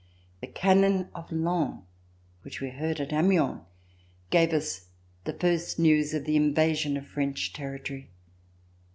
[0.39, 1.83] The cannon of Laon
[2.41, 3.61] which we heard at Amiens
[4.31, 4.87] gave us
[5.25, 8.09] the first news of the invasion of French territory.